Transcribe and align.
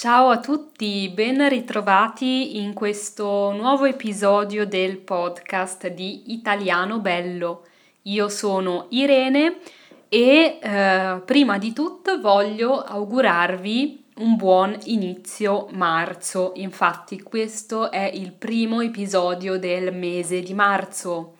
Ciao 0.00 0.30
a 0.30 0.40
tutti, 0.40 1.10
ben 1.12 1.46
ritrovati 1.50 2.56
in 2.56 2.72
questo 2.72 3.52
nuovo 3.52 3.84
episodio 3.84 4.64
del 4.64 4.96
podcast 4.96 5.88
di 5.88 6.32
Italiano 6.32 7.00
Bello. 7.00 7.66
Io 8.04 8.30
sono 8.30 8.86
Irene 8.88 9.58
e 10.08 10.58
eh, 10.58 11.20
prima 11.22 11.58
di 11.58 11.74
tutto 11.74 12.18
voglio 12.18 12.80
augurarvi 12.80 14.04
un 14.20 14.36
buon 14.36 14.74
inizio 14.84 15.68
marzo. 15.72 16.52
Infatti 16.54 17.20
questo 17.20 17.90
è 17.90 18.10
il 18.10 18.32
primo 18.32 18.80
episodio 18.80 19.58
del 19.58 19.94
mese 19.94 20.40
di 20.40 20.54
marzo. 20.54 21.34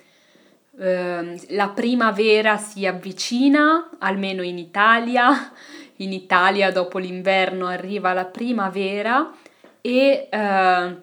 Eh, 0.78 1.40
la 1.48 1.68
primavera 1.70 2.58
si 2.58 2.84
avvicina, 2.84 3.88
almeno 4.00 4.42
in 4.42 4.58
Italia 4.58 5.50
in 6.02 6.12
Italia 6.12 6.70
dopo 6.70 6.98
l'inverno 6.98 7.66
arriva 7.66 8.12
la 8.12 8.24
primavera 8.24 9.32
e 9.80 10.28
eh, 10.30 10.96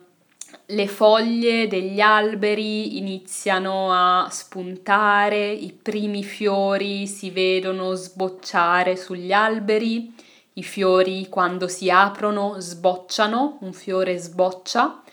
le 0.70 0.88
foglie 0.88 1.68
degli 1.68 2.00
alberi 2.00 2.98
iniziano 2.98 3.92
a 3.92 4.28
spuntare, 4.30 5.50
i 5.50 5.72
primi 5.72 6.24
fiori 6.24 7.08
si 7.08 7.32
vedono 7.32 7.94
sbocciare 7.94 8.96
sugli 8.96 9.32
alberi, 9.32 10.14
i 10.54 10.64
fiori 10.64 11.28
quando 11.30 11.68
si 11.68 11.90
aprono 11.90 12.56
sbocciano, 12.60 13.60
un 13.62 13.74
fiore 13.74 14.18
sboccia 14.18 15.04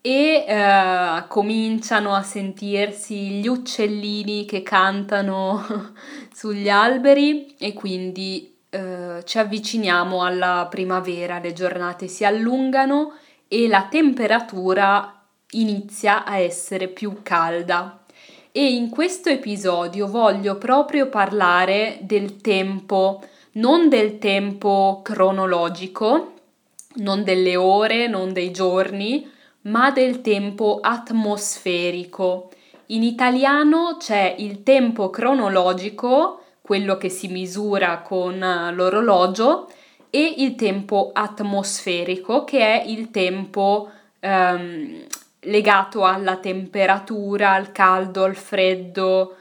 e 0.00 0.44
eh, 0.46 1.24
cominciano 1.28 2.14
a 2.14 2.22
sentirsi 2.22 3.40
gli 3.40 3.46
uccellini 3.46 4.44
che 4.44 4.62
cantano 4.62 5.92
sugli 6.34 6.68
alberi 6.68 7.54
e 7.56 7.72
quindi 7.72 8.53
eh, 8.74 9.22
ci 9.24 9.38
avviciniamo 9.38 10.24
alla 10.24 10.66
primavera, 10.68 11.38
le 11.38 11.52
giornate 11.52 12.08
si 12.08 12.24
allungano 12.24 13.12
e 13.46 13.68
la 13.68 13.86
temperatura 13.88 15.22
inizia 15.50 16.24
a 16.24 16.38
essere 16.38 16.88
più 16.88 17.20
calda. 17.22 18.00
E 18.50 18.74
in 18.74 18.90
questo 18.90 19.28
episodio 19.28 20.08
voglio 20.08 20.58
proprio 20.58 21.08
parlare 21.08 21.98
del 22.00 22.40
tempo, 22.40 23.22
non 23.52 23.88
del 23.88 24.18
tempo 24.18 25.02
cronologico, 25.04 26.32
non 26.96 27.22
delle 27.22 27.54
ore, 27.54 28.08
non 28.08 28.32
dei 28.32 28.50
giorni, 28.50 29.30
ma 29.62 29.92
del 29.92 30.20
tempo 30.20 30.80
atmosferico. 30.82 32.50
In 32.86 33.04
italiano 33.04 33.98
c'è 33.98 34.34
il 34.36 34.64
tempo 34.64 35.10
cronologico 35.10 36.40
quello 36.66 36.96
che 36.96 37.10
si 37.10 37.28
misura 37.28 37.98
con 37.98 38.42
eh, 38.42 38.72
l'orologio, 38.72 39.68
e 40.08 40.34
il 40.38 40.54
tempo 40.54 41.10
atmosferico, 41.12 42.44
che 42.44 42.60
è 42.60 42.84
il 42.86 43.10
tempo 43.10 43.90
ehm, 44.20 45.04
legato 45.40 46.04
alla 46.04 46.36
temperatura, 46.36 47.50
al 47.52 47.70
caldo, 47.70 48.24
al 48.24 48.36
freddo. 48.36 49.34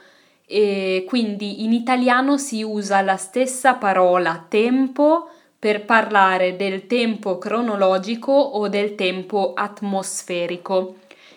E 0.46 1.06
quindi 1.08 1.64
in 1.64 1.72
italiano 1.72 2.38
si 2.38 2.62
usa 2.62 3.02
la 3.02 3.18
stessa 3.18 3.76
parola 3.76 4.46
tempo 4.50 5.30
per 5.58 5.86
parlare 5.86 6.58
del 6.58 6.88
tempo 6.88 7.38
cronologico 7.38 8.34
o 8.34 8.68
del 8.68 8.96
tempo 8.96 9.54
atmosferico 9.56 10.96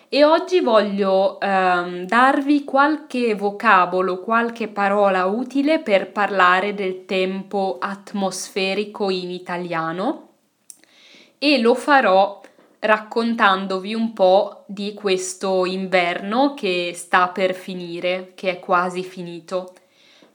e 0.09 0.23
oggi 0.23 0.61
voglio 0.61 1.39
ehm, 1.39 2.05
darvi 2.05 2.63
qualche 2.63 3.35
vocabolo, 3.35 4.19
qualche 4.19 4.67
parola 4.67 5.25
utile 5.25 5.79
per 5.79 6.11
parlare 6.11 6.73
del 6.73 7.05
tempo 7.05 7.77
atmosferico 7.79 9.09
in 9.09 9.31
italiano 9.31 10.29
e 11.37 11.59
lo 11.59 11.75
farò 11.75 12.41
raccontandovi 12.79 13.93
un 13.93 14.13
po' 14.13 14.63
di 14.67 14.93
questo 14.93 15.65
inverno 15.65 16.53
che 16.53 16.93
sta 16.95 17.27
per 17.27 17.53
finire, 17.53 18.31
che 18.35 18.49
è 18.51 18.59
quasi 18.59 19.03
finito. 19.03 19.73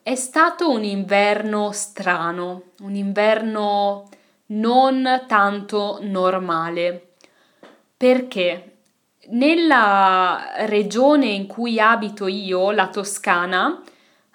È 0.03 0.15
stato 0.15 0.71
un 0.71 0.85
inverno 0.85 1.71
strano, 1.73 2.73
un 2.81 2.95
inverno 2.95 4.09
non 4.47 5.25
tanto 5.27 5.99
normale. 6.03 7.15
Perché? 7.97 8.72
Nella 9.29 10.67
regione 10.67 11.27
in 11.27 11.47
cui 11.47 11.79
abito 11.79 12.27
io, 12.27 12.73
la 12.73 12.89
Toscana, 12.89 13.81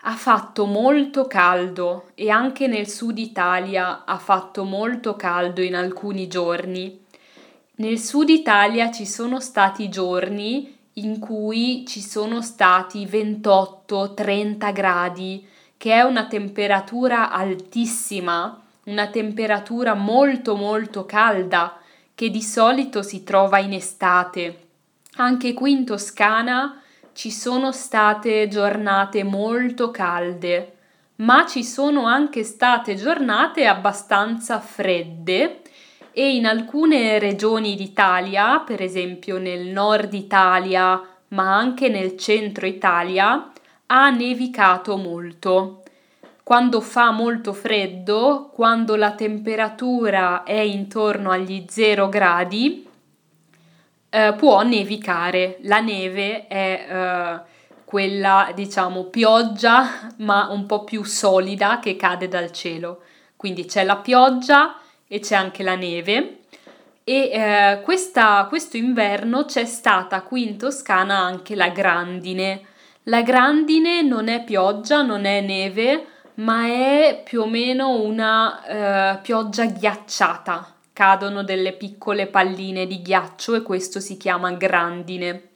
ha 0.01 0.15
fatto 0.15 0.65
molto 0.65 1.27
caldo 1.27 2.11
e 2.15 2.29
anche 2.29 2.67
nel 2.67 2.87
sud 2.87 3.17
Italia 3.17 4.05
ha 4.05 4.17
fatto 4.17 4.63
molto 4.63 5.17
caldo 5.17 5.61
in 5.61 5.75
alcuni 5.75 6.29
giorni. 6.29 7.03
Nel 7.75 7.99
sud 7.99 8.29
Italia 8.29 8.89
ci 8.89 9.05
sono 9.05 9.41
stati 9.41 9.89
giorni 9.89 10.73
in 10.93 11.19
cui 11.19 11.85
ci 11.85 11.99
sono 11.99 12.41
stati 12.41 13.05
28-30 13.05 14.71
gradi, 14.71 15.45
che 15.75 15.91
è 15.91 16.01
una 16.01 16.27
temperatura 16.27 17.29
altissima, 17.29 18.63
una 18.85 19.07
temperatura 19.07 19.95
molto 19.95 20.55
molto 20.55 21.05
calda 21.05 21.77
che 22.15 22.29
di 22.29 22.41
solito 22.41 23.03
si 23.03 23.23
trova 23.23 23.59
in 23.59 23.73
estate. 23.73 24.61
Anche 25.19 25.53
qui 25.55 25.71
in 25.71 25.83
Toscana 25.83 26.79
ci 27.13 27.31
sono 27.31 27.71
state 27.71 28.47
giornate 28.47 29.23
molto 29.23 29.89
calde, 29.89 30.73
ma 31.17 31.43
ci 31.47 31.63
sono 31.63 32.05
anche 32.05 32.43
state 32.43 32.93
giornate 32.93 33.65
abbastanza 33.65 34.59
fredde 34.59 35.61
e 36.11 36.35
in 36.35 36.45
alcune 36.45 37.17
regioni 37.17 37.75
d'Italia, 37.75 38.59
per 38.59 38.79
esempio 38.83 39.39
nel 39.39 39.65
nord 39.65 40.13
Italia, 40.13 41.01
ma 41.29 41.55
anche 41.55 41.89
nel 41.89 42.15
centro 42.15 42.67
Italia, 42.67 43.51
ha 43.87 44.09
nevicato 44.11 44.97
molto. 44.97 45.81
Quando 46.43 46.79
fa 46.79 47.09
molto 47.09 47.53
freddo, 47.53 48.51
quando 48.53 48.95
la 48.95 49.13
temperatura 49.13 50.43
è 50.43 50.59
intorno 50.59 51.31
agli 51.31 51.65
0 51.67 52.07
gradi, 52.07 52.86
eh, 54.17 54.33
può 54.33 54.63
nevicare. 54.63 55.57
La 55.61 55.79
neve 55.79 56.47
è 56.47 56.87
eh, 56.89 57.39
quella, 57.85 58.51
diciamo, 58.55 59.03
pioggia, 59.05 60.11
ma 60.17 60.47
un 60.49 60.65
po' 60.65 60.83
più 60.83 61.03
solida 61.03 61.79
che 61.79 61.95
cade 61.95 62.27
dal 62.27 62.51
cielo. 62.51 63.03
Quindi 63.35 63.65
c'è 63.65 63.83
la 63.83 63.97
pioggia 63.97 64.79
e 65.07 65.19
c'è 65.19 65.35
anche 65.35 65.61
la 65.61 65.75
neve. 65.75 66.39
E 67.03 67.29
eh, 67.31 67.81
questa, 67.83 68.47
questo 68.49 68.75
inverno 68.75 69.45
c'è 69.45 69.65
stata 69.65 70.23
qui 70.23 70.47
in 70.47 70.57
Toscana 70.57 71.17
anche 71.17 71.55
la 71.55 71.69
grandine. 71.69 72.61
La 73.03 73.21
grandine 73.21 74.01
non 74.01 74.29
è 74.29 74.43
pioggia, 74.43 75.03
non 75.03 75.25
è 75.25 75.41
neve, 75.41 76.07
ma 76.35 76.65
è 76.65 77.21
più 77.23 77.41
o 77.41 77.47
meno 77.47 78.01
una 78.01 79.13
uh, 79.15 79.21
pioggia 79.21 79.65
ghiacciata, 79.65 80.76
cadono 80.97 81.43
delle 81.43 81.73
piccole 81.73 82.25
palline 82.25 82.87
di 82.87 83.03
ghiaccio 83.03 83.53
e 83.53 83.61
questo 83.61 83.99
si 83.99 84.17
chiama 84.17 84.53
grandine. 84.53 85.49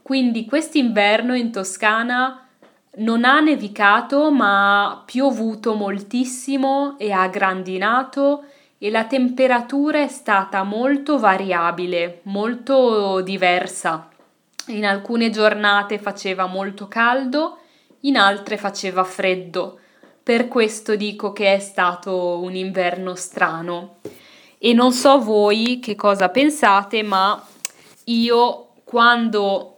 Quindi 0.00 0.46
quest'inverno 0.46 1.34
in 1.34 1.52
Toscana 1.52 2.48
non 2.94 3.26
ha 3.26 3.38
nevicato 3.40 4.30
ma 4.30 4.86
ha 4.86 5.02
piovuto 5.04 5.74
moltissimo 5.74 6.98
e 6.98 7.12
ha 7.12 7.28
grandinato 7.28 8.44
e 8.78 8.90
la 8.90 9.04
temperatura 9.04 10.00
è 10.00 10.08
stata 10.08 10.62
molto 10.62 11.18
variabile, 11.18 12.20
molto 12.22 13.20
diversa. 13.20 14.08
In 14.68 14.86
alcune 14.86 15.28
giornate 15.28 15.98
faceva 15.98 16.46
molto 16.46 16.88
caldo, 16.88 17.58
in 18.00 18.16
altre 18.16 18.56
faceva 18.56 19.04
freddo. 19.04 19.80
Per 20.22 20.48
questo 20.48 20.96
dico 20.96 21.34
che 21.34 21.52
è 21.52 21.58
stato 21.58 22.38
un 22.38 22.54
inverno 22.54 23.14
strano 23.16 23.96
e 24.58 24.72
non 24.72 24.92
so 24.92 25.20
voi 25.20 25.78
che 25.80 25.94
cosa 25.94 26.28
pensate, 26.28 27.02
ma 27.02 27.42
io 28.04 28.68
quando 28.84 29.76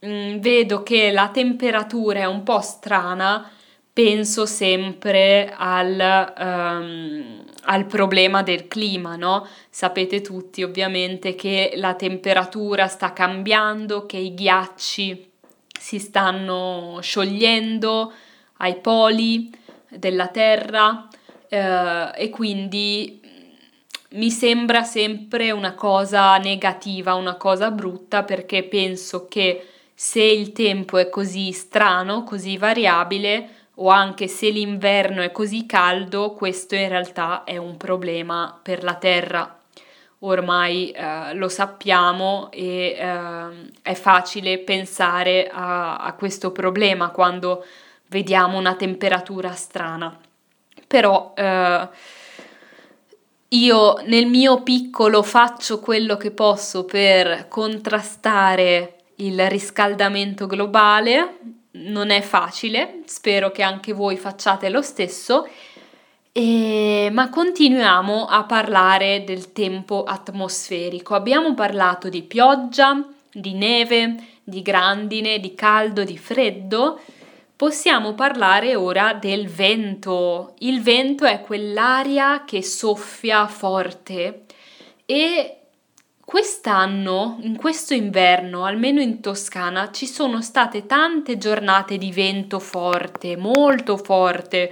mh, 0.00 0.08
mm, 0.08 0.38
vedo 0.38 0.82
che 0.82 1.10
la 1.12 1.28
temperatura 1.28 2.20
è 2.20 2.24
un 2.24 2.42
po' 2.42 2.60
strana, 2.60 3.50
penso 3.92 4.46
sempre 4.46 5.52
al, 5.56 6.32
um, 6.38 7.44
al, 7.64 7.84
problema 7.86 8.42
del 8.42 8.68
clima, 8.68 9.16
no? 9.16 9.46
Sapete 9.68 10.20
tutti 10.20 10.62
ovviamente 10.62 11.34
che 11.34 11.72
la 11.74 11.94
temperatura 11.94 12.86
sta 12.86 13.12
cambiando, 13.12 14.06
che 14.06 14.16
i 14.18 14.34
ghiacci 14.34 15.30
si 15.78 15.98
stanno 15.98 16.98
sciogliendo 17.02 18.12
ai 18.58 18.76
poli 18.76 19.50
della 19.88 20.28
Terra 20.28 21.08
eh, 21.48 22.10
e 22.14 22.30
quindi 22.30 23.20
mi 24.10 24.30
sembra 24.30 24.84
sempre 24.84 25.50
una 25.50 25.74
cosa 25.74 26.36
negativa, 26.38 27.14
una 27.14 27.34
cosa 27.34 27.70
brutta 27.70 28.22
perché 28.22 28.62
penso 28.62 29.26
che 29.28 29.66
se 29.94 30.22
il 30.22 30.52
tempo 30.52 30.96
è 30.96 31.10
così 31.10 31.52
strano, 31.52 32.24
così 32.24 32.56
variabile, 32.56 33.48
o 33.80 33.88
anche 33.90 34.26
se 34.26 34.48
l'inverno 34.50 35.22
è 35.22 35.30
così 35.30 35.66
caldo, 35.66 36.32
questo 36.32 36.74
in 36.74 36.88
realtà 36.88 37.44
è 37.44 37.56
un 37.56 37.76
problema 37.76 38.58
per 38.60 38.82
la 38.82 38.94
Terra. 38.94 39.52
ormai 40.20 40.90
eh, 40.90 41.34
lo 41.34 41.48
sappiamo 41.48 42.48
e 42.50 42.96
eh, 42.98 43.70
è 43.82 43.94
facile 43.94 44.58
pensare 44.58 45.48
a, 45.48 45.96
a 45.98 46.12
questo 46.14 46.50
problema 46.50 47.10
quando 47.10 47.64
vediamo 48.08 48.58
una 48.58 48.74
temperatura 48.74 49.52
strana. 49.52 50.18
Però 50.88 51.34
eh, 51.36 51.88
io 53.50 53.96
nel 54.06 54.26
mio 54.26 54.62
piccolo 54.62 55.22
faccio 55.22 55.80
quello 55.80 56.16
che 56.16 56.30
posso 56.30 56.84
per 56.84 57.48
contrastare 57.48 58.96
il 59.16 59.48
riscaldamento 59.48 60.46
globale, 60.46 61.38
non 61.72 62.10
è 62.10 62.20
facile, 62.20 63.00
spero 63.06 63.50
che 63.50 63.62
anche 63.62 63.92
voi 63.92 64.16
facciate 64.16 64.68
lo 64.68 64.82
stesso 64.82 65.46
e, 66.32 67.08
ma 67.10 67.30
continuiamo 67.30 68.26
a 68.26 68.44
parlare 68.44 69.24
del 69.24 69.52
tempo 69.52 70.04
atmosferico. 70.04 71.14
Abbiamo 71.14 71.54
parlato 71.54 72.08
di 72.08 72.22
pioggia, 72.22 73.04
di 73.32 73.54
neve, 73.54 74.14
di 74.44 74.62
grandine, 74.62 75.40
di 75.40 75.54
caldo, 75.54 76.04
di 76.04 76.16
freddo. 76.16 77.00
Possiamo 77.58 78.14
parlare 78.14 78.76
ora 78.76 79.14
del 79.14 79.48
vento. 79.48 80.54
Il 80.58 80.80
vento 80.80 81.24
è 81.24 81.40
quell'aria 81.40 82.44
che 82.44 82.62
soffia 82.62 83.48
forte 83.48 84.44
e 85.04 85.56
quest'anno, 86.24 87.36
in 87.40 87.56
questo 87.56 87.94
inverno, 87.94 88.64
almeno 88.64 89.00
in 89.00 89.20
Toscana, 89.20 89.90
ci 89.90 90.06
sono 90.06 90.40
state 90.40 90.86
tante 90.86 91.36
giornate 91.36 91.98
di 91.98 92.12
vento 92.12 92.60
forte, 92.60 93.36
molto 93.36 93.96
forte. 93.96 94.70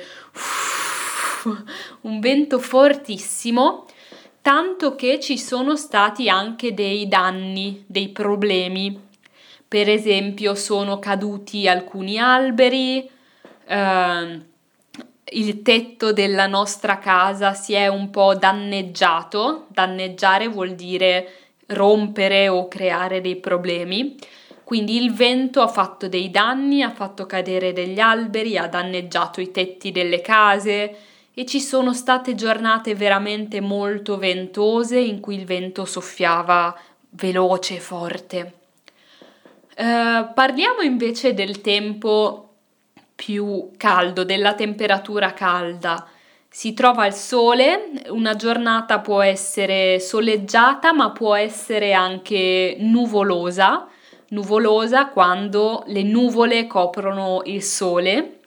Un 2.03 2.21
vento 2.21 2.61
fortissimo, 2.61 3.87
tanto 4.41 4.95
che 4.95 5.19
ci 5.19 5.39
sono 5.39 5.75
stati 5.75 6.29
anche 6.29 6.73
dei 6.73 7.09
danni, 7.09 7.83
dei 7.85 8.11
problemi. 8.11 9.06
Per 9.69 9.89
esempio 9.89 10.55
sono 10.55 10.99
caduti 10.99 11.67
alcuni 11.67 12.19
alberi, 12.19 13.11
eh, 13.67 14.41
il 15.31 15.63
tetto 15.63 16.13
della 16.13 16.47
nostra 16.47 16.99
casa 16.99 17.53
si 17.53 17.73
è 17.73 17.89
un 17.89 18.11
po' 18.11 18.37
danneggiato, 18.37 19.67
danneggiare 19.69 20.47
vuol 20.47 20.75
dire 20.75 21.29
rompere 21.67 22.49
o 22.49 22.69
creare 22.69 23.21
dei 23.21 23.37
problemi. 23.37 24.17
Quindi 24.63 25.03
il 25.03 25.13
vento 25.13 25.63
ha 25.63 25.69
fatto 25.69 26.09
dei 26.09 26.31
danni, 26.31 26.83
ha 26.83 26.91
fatto 26.91 27.27
cadere 27.27 27.73
degli 27.73 27.99
alberi, 27.99 28.57
ha 28.57 28.69
danneggiato 28.69 29.41
i 29.41 29.51
tetti 29.51 29.91
delle 29.91 30.21
case, 30.21 30.97
e 31.35 31.45
ci 31.45 31.61
sono 31.61 31.93
state 31.93 32.35
giornate 32.35 32.95
veramente 32.95 33.61
molto 33.61 34.17
ventose 34.17 34.99
in 34.99 35.21
cui 35.21 35.37
il 35.37 35.45
vento 35.45 35.85
soffiava 35.85 36.77
veloce 37.11 37.77
e 37.77 37.81
forte. 37.81 38.53
Eh, 39.79 40.29
parliamo 40.33 40.81
invece 40.81 41.35
del 41.35 41.61
tempo 41.61 42.55
più 43.15 43.73
caldo, 43.77 44.25
della 44.25 44.55
temperatura 44.55 45.35
calda. 45.35 46.07
Si 46.49 46.73
trova 46.73 47.05
il 47.05 47.13
sole, 47.13 47.91
una 48.09 48.35
giornata 48.37 49.01
può 49.01 49.21
essere 49.21 50.01
soleggiata 50.01 50.95
ma 50.95 51.11
può 51.11 51.35
essere 51.35 51.93
anche 51.93 52.77
nuvolosa, 52.79 53.87
nuvolosa 54.29 55.09
quando 55.09 55.85
le 55.89 56.03
nuvole 56.03 56.67
coprono 56.67 57.43
il 57.45 57.63
sole 57.63 58.39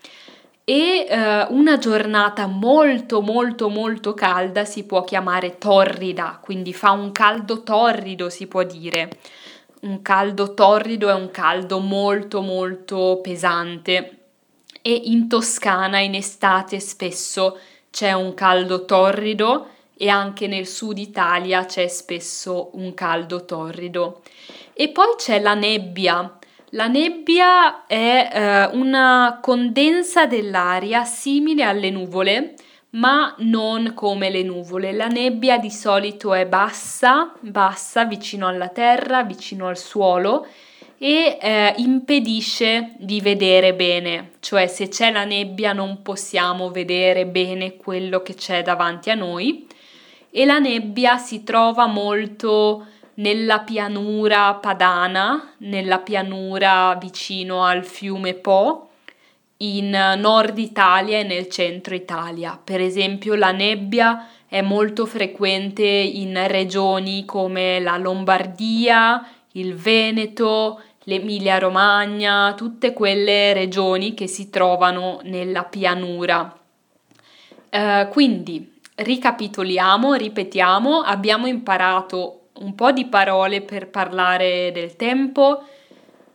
e 0.64 1.06
eh, 1.08 1.46
una 1.50 1.78
giornata 1.78 2.48
molto 2.48 3.22
molto 3.22 3.70
molto 3.70 4.16
calda 4.16 4.66
si 4.66 4.84
può 4.86 5.04
chiamare 5.04 5.60
torrida, 5.60 6.40
quindi 6.42 6.74
fa 6.74 6.90
un 6.90 7.12
caldo 7.12 7.62
torrido 7.62 8.32
si 8.32 8.48
può 8.48 8.64
dire. 8.64 9.10
Un 9.82 10.02
caldo 10.02 10.54
torrido 10.54 11.10
è 11.10 11.14
un 11.14 11.32
caldo 11.32 11.80
molto 11.80 12.42
molto 12.42 13.20
pesante 13.22 14.18
e 14.82 15.02
in 15.06 15.30
Toscana 15.30 16.00
in 16.00 16.16
estate 16.16 16.80
spesso 16.80 17.58
c'è 17.90 18.12
un 18.14 18.34
caldo 18.34 18.86
torrido 18.86 19.68
e 19.96 20.10
anche 20.10 20.48
nel 20.48 20.68
sud 20.68 20.98
Italia 20.98 21.66
c'è 21.66 21.88
spesso 21.88 22.72
un 22.74 22.94
caldo 22.94 23.46
torrido. 23.46 24.22
E 24.74 24.90
poi 24.90 25.16
c'è 25.18 25.40
la 25.40 25.54
nebbia 25.54 26.40
la 26.74 26.88
nebbia 26.88 27.88
è 27.88 28.30
eh, 28.32 28.66
una 28.78 29.40
condensa 29.42 30.28
dell'aria 30.28 31.04
simile 31.04 31.64
alle 31.64 31.90
nuvole, 31.90 32.54
ma 32.92 33.36
non 33.40 33.94
come 33.94 34.30
le 34.30 34.44
nuvole. 34.44 34.92
La 34.92 35.08
nebbia 35.08 35.58
di 35.58 35.70
solito 35.70 36.34
è 36.34 36.46
bassa, 36.46 37.34
bassa 37.40 38.06
vicino 38.06 38.48
alla 38.48 38.70
terra, 38.70 39.24
vicino 39.24 39.68
al 39.68 39.78
suolo 39.78 40.48
e 40.98 41.38
eh, 41.40 41.74
impedisce 41.78 42.96
di 42.98 43.22
vedere 43.22 43.74
bene, 43.74 44.32
cioè 44.42 44.68
se 44.68 44.90
c'è 44.90 45.12
la 45.12 45.24
nebbia 45.24 45.72
non 45.72 46.02
possiamo 46.02 46.72
vedere 46.72 47.26
bene 47.26 47.78
quello 47.78 48.22
che 48.22 48.34
c'è 48.34 48.64
davanti 48.64 49.10
a 49.10 49.16
noi 49.16 49.66
e 50.30 50.46
la 50.46 50.60
nebbia 50.60 51.18
si 51.18 51.44
trova 51.44 51.88
molto 51.88 52.86
nella 53.16 53.60
pianura 53.60 54.54
padana, 54.56 55.54
nella 55.60 56.00
pianura 56.00 56.98
vicino 57.00 57.64
al 57.64 57.86
fiume 57.86 58.34
Po, 58.34 58.89
in 59.62 59.90
nord 60.18 60.58
Italia 60.58 61.20
e 61.20 61.24
nel 61.24 61.50
centro 61.50 61.96
Italia. 61.96 62.60
Per 62.62 62.80
esempio 62.80 63.36
la 63.36 63.52
nebbia 63.52 64.28
è 64.48 64.62
molto 64.62 65.06
frequente 65.06 65.84
in 65.84 66.42
regioni 66.48 67.26
come 67.26 67.80
la 67.80 67.98
Lombardia, 67.98 69.28
il 69.54 69.76
Veneto, 69.76 70.82
l'Emilia 71.04 71.58
Romagna, 71.58 72.54
tutte 72.54 72.94
quelle 72.94 73.54
regioni 73.54 74.14
che 74.14 74.28
si 74.28 74.50
trovano 74.50 75.20
nella 75.24 75.64
pianura. 75.64 76.58
Eh, 77.70 78.08
quindi 78.12 78.80
ricapitoliamo, 78.96 80.14
ripetiamo, 80.14 81.02
abbiamo 81.02 81.48
imparato 81.48 82.48
un 82.60 82.76
po' 82.76 82.92
di 82.92 83.06
parole 83.06 83.62
per 83.62 83.90
parlare 83.90 84.72
del 84.72 84.96
tempo. 84.96 85.64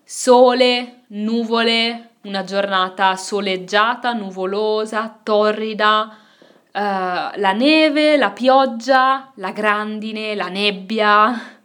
Sole, 0.03 1.03
nuvole, 1.09 2.14
una 2.25 2.45
giornata 2.45 3.17
soleggiata, 3.17 4.13
nuvolosa, 4.13 5.19
torrida, 5.23 6.19
uh, 6.73 6.73
la 6.73 7.53
neve, 7.53 8.17
la 8.17 8.31
pioggia, 8.31 9.31
la 9.37 9.53
grandine, 9.53 10.35
la 10.35 10.49
nebbia. 10.49 11.61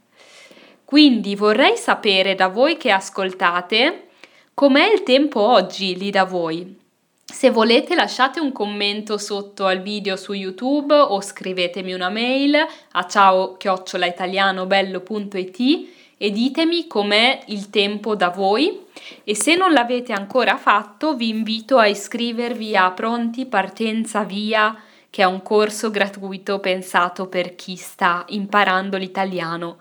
Quindi 0.86 1.36
vorrei 1.36 1.76
sapere 1.78 2.36
da 2.36 2.48
voi 2.48 2.78
che 2.78 2.92
ascoltate 2.92 4.10
com'è 4.54 4.92
il 4.92 5.02
tempo 5.04 5.42
oggi 5.42 5.98
lì 5.98 6.10
da 6.10 6.26
voi. 6.26 6.78
Se 7.24 7.50
volete 7.52 7.96
lasciate 7.96 8.40
un 8.40 8.52
commento 8.52 9.20
sotto 9.20 9.66
al 9.66 9.82
video 9.82 10.16
su 10.16 10.34
YouTube 10.34 10.96
o 10.96 11.22
scrivetemi 11.22 11.94
una 11.94 12.10
mail 12.10 12.56
a 12.92 13.08
ciao 13.08 13.56
chiocciolaitalianobello.it 13.56 15.99
e 16.22 16.32
ditemi 16.32 16.86
com'è 16.86 17.44
il 17.46 17.70
tempo 17.70 18.14
da 18.14 18.28
voi 18.28 18.78
e 19.24 19.36
se 19.38 19.56
non 19.56 19.72
l'avete 19.72 20.12
ancora 20.12 20.58
fatto 20.58 21.16
vi 21.16 21.30
invito 21.30 21.78
a 21.78 21.88
iscrivervi 21.88 22.76
a 22.76 22.92
Pronti 22.92 23.46
Partenza 23.46 24.26
Via 24.26 24.78
che 25.10 25.22
è 25.22 25.26
un 25.26 25.42
corso 25.42 25.90
gratuito 25.90 26.60
pensato 26.60 27.28
per 27.28 27.56
chi 27.56 27.78
sta 27.78 28.26
imparando 28.28 28.98
l'italiano. 28.98 29.78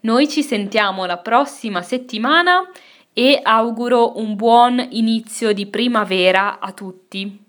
Noi 0.00 0.28
ci 0.28 0.42
sentiamo 0.42 1.06
la 1.06 1.16
prossima 1.16 1.80
settimana 1.80 2.70
e 3.14 3.40
auguro 3.42 4.18
un 4.18 4.36
buon 4.36 4.86
inizio 4.90 5.54
di 5.54 5.66
primavera 5.66 6.60
a 6.60 6.70
tutti. 6.72 7.46